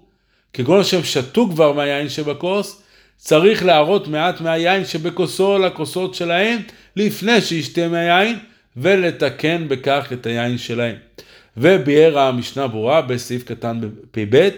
כגון 0.53 0.83
שהם 0.83 1.03
שתו 1.03 1.49
כבר 1.49 1.73
מהיין 1.73 2.09
שבכוס, 2.09 2.81
צריך 3.17 3.65
להראות 3.65 4.07
מעט 4.07 4.41
מהיין 4.41 4.85
שבכוסו 4.85 5.57
לכוסות 5.57 6.15
שלהם 6.15 6.59
לפני 6.95 7.41
שישתה 7.41 7.87
מהיין 7.87 8.39
ולתקן 8.77 9.67
בכך 9.67 10.09
את 10.13 10.25
היין 10.25 10.57
שלהם. 10.57 10.95
וביאר 11.57 12.19
המשנה 12.19 12.67
ברורה 12.67 13.01
בסעיף 13.01 13.43
קטן 13.43 13.79
פ"ב 14.11 14.49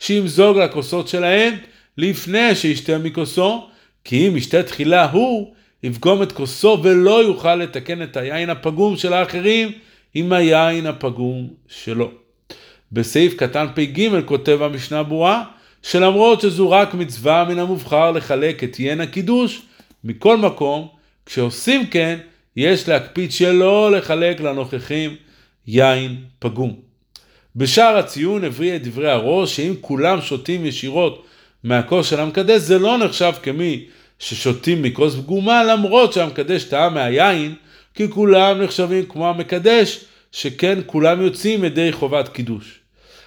שימזוג 0.00 0.58
לכוסות 0.58 1.08
שלהם 1.08 1.54
לפני 1.98 2.54
שישתה 2.54 2.98
מכוסו 2.98 3.68
כי 4.04 4.28
אם 4.28 4.36
ישתה 4.36 4.62
תחילה 4.62 5.10
הוא 5.10 5.54
יפגום 5.82 6.22
את 6.22 6.32
כוסו 6.32 6.78
ולא 6.82 7.24
יוכל 7.24 7.54
לתקן 7.54 8.02
את 8.02 8.16
היין 8.16 8.50
הפגום 8.50 8.96
של 8.96 9.12
האחרים 9.12 9.72
עם 10.14 10.32
היין 10.32 10.86
הפגום 10.86 11.48
שלו. 11.68 12.10
בסעיף 12.92 13.34
קטן 13.34 13.66
פ"ג 13.74 14.24
כותב 14.24 14.62
המשנה 14.62 15.02
ברורה 15.02 15.42
שלמרות 15.82 16.40
שזו 16.40 16.70
רק 16.70 16.94
מצווה 16.94 17.44
מן 17.48 17.58
המובחר 17.58 18.10
לחלק 18.10 18.64
את 18.64 18.80
יין 18.80 19.00
הקידוש, 19.00 19.62
מכל 20.04 20.36
מקום, 20.36 20.88
כשעושים 21.26 21.86
כן, 21.86 22.18
יש 22.56 22.88
להקפיד 22.88 23.32
שלא 23.32 23.92
לחלק 23.92 24.40
לנוכחים 24.40 25.16
יין 25.66 26.16
פגום. 26.38 26.74
בשער 27.56 27.96
הציון 27.96 28.44
הבריא 28.44 28.76
את 28.76 28.82
דברי 28.82 29.10
הראש 29.10 29.56
שאם 29.56 29.74
כולם 29.80 30.20
שותים 30.20 30.66
ישירות 30.66 31.26
מהכוס 31.64 32.10
של 32.10 32.20
המקדש 32.20 32.60
זה 32.60 32.78
לא 32.78 32.98
נחשב 32.98 33.32
כמי 33.42 33.84
ששותים 34.18 34.82
מכוס 34.82 35.14
פגומה 35.14 35.64
למרות 35.64 36.12
שהמקדש 36.12 36.64
טעה 36.64 36.90
מהיין 36.90 37.54
כי 37.94 38.10
כולם 38.10 38.62
נחשבים 38.62 39.06
כמו 39.06 39.28
המקדש 39.28 40.04
שכן 40.32 40.78
כולם 40.86 41.22
יוצאים 41.22 41.64
ידי 41.64 41.92
חובת 41.92 42.28
קידוש. 42.28 42.78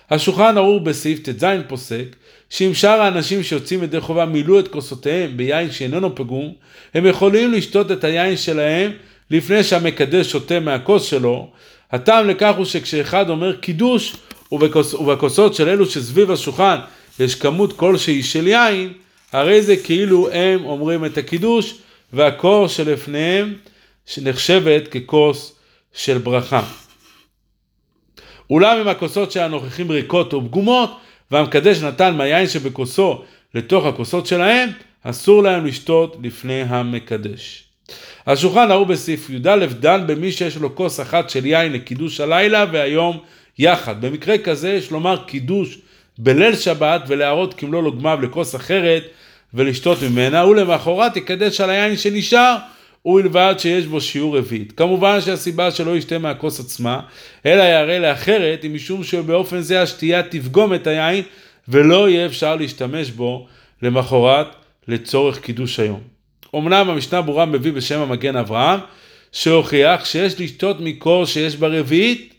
השולחן 0.09 0.57
ערוך 0.57 0.83
בסעיף 0.83 1.19
ט"ז 1.29 1.45
פוסק 1.67 2.15
שאם 2.49 2.73
שאר 2.73 3.01
האנשים 3.01 3.43
שיוצאים 3.43 3.83
ידי 3.83 3.99
חובה 3.99 4.25
מילאו 4.25 4.59
את 4.59 4.67
כוסותיהם 4.67 5.37
ביין 5.37 5.71
שאיננו 5.71 6.15
פגום, 6.15 6.53
הם 6.93 7.05
יכולים 7.05 7.53
לשתות 7.53 7.91
את 7.91 8.03
היין 8.03 8.37
שלהם 8.37 8.91
לפני 9.31 9.63
שהמקדש 9.63 10.31
שותה 10.31 10.59
מהכוס 10.59 11.03
שלו. 11.03 11.49
הטעם 11.91 12.27
לכך 12.27 12.53
הוא 12.57 12.65
שכשאחד 12.65 13.29
אומר 13.29 13.55
קידוש 13.55 14.15
ובכוס, 14.51 14.93
ובכוסות 14.93 15.55
של 15.55 15.69
אלו 15.69 15.85
שסביב 15.85 16.31
השולחן 16.31 16.77
יש 17.19 17.35
כמות 17.35 17.73
כלשהי 17.73 18.23
של 18.23 18.47
יין, 18.47 18.93
הרי 19.31 19.61
זה 19.61 19.77
כאילו 19.77 20.29
הם 20.31 20.65
אומרים 20.65 21.05
את 21.05 21.17
הקידוש 21.17 21.75
והקור 22.13 22.67
שלפניהם 22.67 23.53
נחשבת 24.17 24.87
ככוס 24.87 25.55
של 25.93 26.17
ברכה. 26.17 26.63
אולם 28.49 28.77
אם 28.77 28.87
הכוסות 28.87 29.31
של 29.31 29.39
הנוכחים 29.39 29.91
ריקות 29.91 30.33
או 30.33 30.41
פגומות, 30.41 30.97
והמקדש 31.31 31.77
נתן 31.77 32.15
מהיין 32.15 32.47
שבכוסו 32.47 33.21
לתוך 33.53 33.85
הכוסות 33.85 34.27
שלהם, 34.27 34.69
אסור 35.03 35.43
להם 35.43 35.65
לשתות 35.65 36.17
לפני 36.23 36.61
המקדש. 36.61 37.66
השולחן 38.27 38.71
ההוא 38.71 38.87
בסעיף 38.87 39.29
י"א 39.29 39.65
דן 39.65 40.03
במי 40.07 40.31
שיש 40.31 40.57
לו 40.57 40.75
כוס 40.75 40.99
אחת 40.99 41.29
של 41.29 41.45
יין 41.45 41.73
לקידוש 41.73 42.19
הלילה 42.19 42.65
והיום 42.71 43.17
יחד. 43.59 44.05
במקרה 44.05 44.37
כזה 44.37 44.73
יש 44.73 44.91
לומר 44.91 45.23
קידוש 45.27 45.79
בליל 46.17 46.55
שבת 46.55 47.01
ולהראות 47.07 47.53
כמלוא 47.53 47.83
לוגמיו 47.83 48.19
לכוס 48.21 48.55
אחרת 48.55 49.03
ולשתות 49.53 49.97
ממנה, 50.03 50.45
ולמחרת 50.45 51.17
יקדש 51.17 51.61
על 51.61 51.69
היין 51.69 51.97
שנשאר 51.97 52.55
ובלבד 53.05 53.55
שיש 53.57 53.85
בו 53.85 54.01
שיעור 54.01 54.37
רביעית. 54.37 54.71
כמובן 54.71 55.21
שהסיבה 55.21 55.71
שלא 55.71 55.97
ישתה 55.97 56.17
מהכוס 56.17 56.59
עצמה, 56.59 56.99
אלא 57.45 57.63
יראה 57.63 57.99
לאחרת, 57.99 58.63
היא 58.63 58.71
משום 58.71 59.03
שבאופן 59.03 59.61
זה 59.61 59.81
השתייה 59.81 60.23
תפגום 60.23 60.73
את 60.73 60.87
היין, 60.87 61.23
ולא 61.67 62.09
יהיה 62.09 62.25
אפשר 62.25 62.55
להשתמש 62.55 63.11
בו 63.11 63.47
למחרת 63.81 64.47
לצורך 64.87 65.39
קידוש 65.39 65.79
היום. 65.79 66.16
אמנם 66.55 66.89
המשנה 66.89 67.21
ברורה 67.21 67.45
מביא 67.45 67.71
בשם 67.71 67.99
המגן 67.99 68.35
אברהם, 68.35 68.79
שהוכיח 69.31 70.05
שיש 70.05 70.39
לשתות 70.39 70.77
מכוס 70.79 71.29
שיש 71.29 71.55
בה 71.55 71.67
רביעית, 71.67 72.33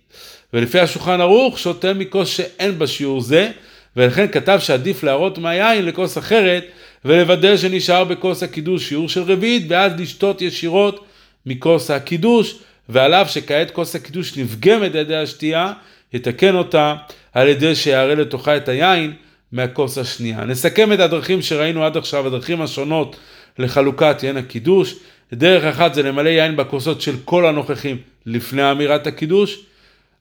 ולפי 0.52 0.80
השולחן 0.80 1.20
ערוך 1.20 1.58
שותה 1.58 1.94
מכוס 1.94 2.28
שאין 2.28 2.78
בה 2.78 2.86
שיעור 2.86 3.20
זה, 3.20 3.50
ולכן 3.96 4.26
כתב 4.32 4.58
שעדיף 4.62 5.02
להראות 5.02 5.38
מהיין 5.38 5.84
לכוס 5.84 6.18
אחרת, 6.18 6.64
ולוודא 7.04 7.56
שנשאר 7.56 8.04
בכוס 8.04 8.42
הקידוש 8.42 8.88
שיעור 8.88 9.08
של 9.08 9.22
רביעית, 9.22 9.64
ואז 9.68 9.92
לשתות 9.98 10.42
ישירות 10.42 11.04
מכוס 11.46 11.90
הקידוש, 11.90 12.58
ועל 12.88 13.14
אף 13.14 13.30
שכעת 13.30 13.70
כוס 13.70 13.96
הקידוש 13.96 14.36
נפגמת 14.36 14.94
על 14.94 15.00
ידי 15.00 15.16
השתייה, 15.16 15.72
יתקן 16.12 16.54
אותה 16.54 16.94
על 17.32 17.48
ידי 17.48 17.74
שיערה 17.74 18.14
לתוכה 18.14 18.56
את 18.56 18.68
היין 18.68 19.12
מהכוס 19.52 19.98
השנייה. 19.98 20.44
נסכם 20.44 20.92
את 20.92 21.00
הדרכים 21.00 21.42
שראינו 21.42 21.84
עד 21.84 21.96
עכשיו, 21.96 22.26
הדרכים 22.26 22.62
השונות 22.62 23.16
לחלוקת 23.58 24.22
יין 24.22 24.36
הקידוש. 24.36 24.94
דרך 25.32 25.64
אחת 25.64 25.94
זה 25.94 26.02
למלא 26.02 26.28
יין 26.28 26.56
בכוסות 26.56 27.00
של 27.00 27.16
כל 27.24 27.46
הנוכחים 27.46 27.96
לפני 28.26 28.70
אמירת 28.70 29.06
הקידוש. 29.06 29.58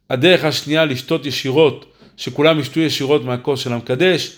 הדרך 0.10 0.43
השנייה 0.43 0.86
לשתות 0.86 1.26
ישירות, 1.26 1.93
שכולם 2.17 2.60
ישתו 2.60 2.80
ישירות 2.80 3.26
מהכוס 3.26 3.60
של 3.60 3.73
המקדש. 3.73 4.32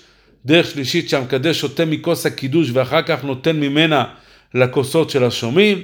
דרך 0.46 0.72
שלישית 0.72 1.10
שהמקדש 1.10 1.60
שותה 1.60 1.86
מכוס 1.86 2.26
הקידוש 2.26 2.70
ואחר 2.74 3.02
כך 3.02 3.24
נותן 3.24 3.56
ממנה 3.56 4.04
לכוסות 4.54 5.10
של 5.10 5.24
השומעים. 5.24 5.82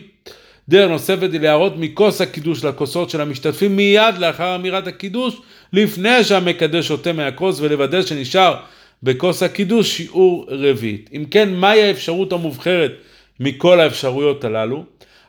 דרך 0.70 0.90
נוספת 0.90 1.30
היא 1.34 1.42
להראות 1.42 1.74
מכוס 1.78 2.22
הקידוש 2.22 2.64
לכוסות 2.64 3.10
של 3.10 3.22
המשתתפים 3.22 3.76
מיד 3.76 4.18
לאחר 4.18 4.56
אמירת 4.56 4.88
הקידוש, 4.88 5.36
לפני 5.74 6.24
שהמקדש 6.24 6.88
שותה 6.88 7.14
מהכוס 7.14 7.60
ולוודא 7.60 8.02
שנשאר 8.02 8.56
בכוס 9.04 9.44
הקידוש 9.44 9.98
שיעור 9.98 10.46
רביעית. 10.50 11.10
אם 11.14 11.26
כן, 11.32 11.54
מהי 11.54 11.84
האפשרות 11.84 12.34
המובחרת 12.34 12.92
מכל 13.40 13.80
האפשרויות 13.80 14.44
הללו? 14.44 14.84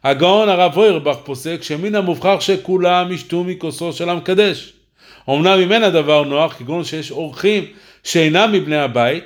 הגאון 0.05 0.49
הרב 0.49 0.77
אוירבך 0.77 1.17
פוסק 1.25 1.63
שמן 1.63 1.95
המובחר 1.95 2.41
שכולם 2.41 3.13
ישתו 3.13 3.45
מכוסו 3.45 3.93
של 3.93 4.09
המקדש. 4.09 4.73
אמנם 5.31 5.59
אם 5.63 5.73
אין 5.73 5.83
הדבר 5.83 6.25
נוח, 6.25 6.55
כגון 6.59 6.85
שיש 6.85 7.11
אורחים 7.11 7.65
שאינם 8.05 8.53
מבני 8.53 8.77
הבית, 8.77 9.25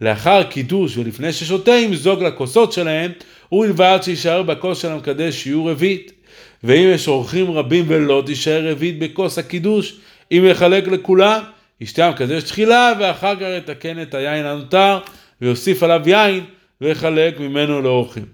לאחר 0.00 0.42
קידוש 0.42 0.96
ולפני 0.96 1.32
ששותה 1.32 1.70
ימזוג 1.70 2.22
לכוסות 2.22 2.72
שלהם, 2.72 3.12
ובלבד 3.52 3.98
שיישאר 4.02 4.42
בכוס 4.42 4.82
של 4.82 4.88
המקדש 4.88 5.34
שיעור 5.34 5.70
רביעית. 5.70 6.12
ואם 6.64 6.90
יש 6.94 7.08
אורחים 7.08 7.50
רבים 7.50 7.84
ולא 7.88 8.22
תישאר 8.26 8.70
רביעית 8.70 8.98
בכוס 8.98 9.38
הקידוש, 9.38 9.96
אם 10.32 10.44
יחלק 10.50 10.88
לכולם, 10.88 11.40
ישתה 11.80 12.06
המקדש 12.06 12.42
תחילה, 12.42 12.92
ואחר 13.00 13.36
כך 13.36 13.46
יתקן 13.58 14.02
את 14.02 14.14
היין 14.14 14.46
הנותר, 14.46 14.98
ויוסיף 15.40 15.82
עליו 15.82 16.02
יין, 16.06 16.44
ויחלק 16.80 17.40
ממנו 17.40 17.82
לאורחים. 17.82 18.24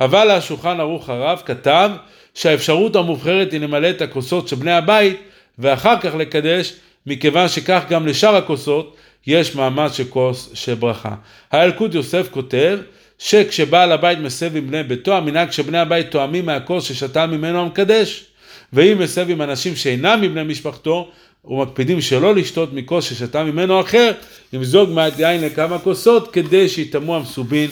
אבל 0.00 0.30
השולחן 0.30 0.80
ערוך 0.80 1.08
הרב 1.08 1.42
כתב 1.44 1.90
שהאפשרות 2.34 2.96
המובחרת 2.96 3.52
היא 3.52 3.60
למלא 3.60 3.90
את 3.90 4.02
הכוסות 4.02 4.48
של 4.48 4.56
בני 4.56 4.72
הבית, 4.72 5.20
ואחר 5.58 6.00
כך 6.00 6.14
לקדש, 6.14 6.72
מכיוון 7.06 7.48
שכך 7.48 7.82
גם 7.88 8.06
לשאר 8.06 8.36
הכוסות 8.36 8.96
יש 9.26 9.54
מעמד 9.54 9.88
של 9.92 10.04
כוס 10.04 10.50
של 10.54 10.74
ברכה. 10.74 11.14
האלקוט 11.52 11.94
יוסף 11.94 12.28
כותב 12.30 12.78
שכשבעל 13.18 13.92
הבית 13.92 14.18
מסב 14.18 14.56
עם 14.56 14.66
בני 14.66 14.82
ביתו, 14.82 15.16
המנהג 15.16 15.50
שבני 15.50 15.78
הבית 15.78 16.10
תואמים 16.10 16.46
מהכוס 16.46 16.84
ששתה 16.84 17.26
ממנו 17.26 17.60
המקדש. 17.60 18.24
ואם 18.72 18.98
מסב 18.98 19.30
עם 19.30 19.42
אנשים 19.42 19.76
שאינם 19.76 20.20
מבני 20.20 20.42
משפחתו, 20.42 21.10
ומקפידים 21.46 22.00
שלא 22.00 22.34
לשתות 22.34 22.72
מכוס 22.72 23.04
ששתה 23.04 23.44
ממנו 23.44 23.80
אחר, 23.80 24.12
ימזוג 24.52 24.90
מעט 24.90 25.18
יין 25.18 25.40
לכמה 25.40 25.78
כוסות 25.78 26.32
כדי 26.32 26.68
שיטמאו 26.68 27.16
המסובין 27.16 27.70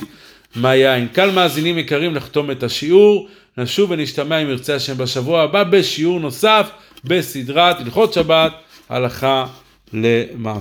מה 0.57 0.75
יין. 0.75 1.09
קל 1.09 1.31
מאזינים 1.31 1.79
יקרים 1.79 2.15
לחתום 2.15 2.51
את 2.51 2.63
השיעור, 2.63 3.29
נשוב 3.59 3.91
ונשתמע 3.91 4.43
אם 4.43 4.49
ירצה 4.49 4.75
השם 4.75 4.99
בשבוע 4.99 5.43
הבא 5.43 5.65
בשיעור 5.65 6.21
נוסף 6.21 6.71
בסדרת 7.05 7.81
הלכות 7.81 8.13
שבת, 8.13 8.53
הלכה 8.89 9.47
למעשה. 9.93 10.53